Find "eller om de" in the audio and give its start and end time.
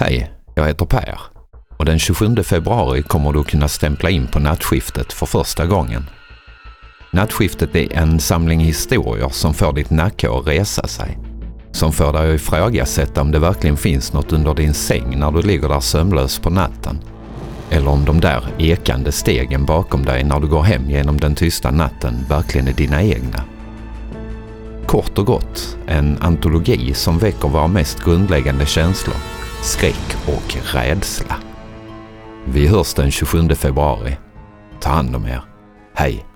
17.70-18.20